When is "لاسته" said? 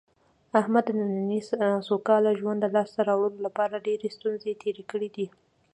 2.75-2.99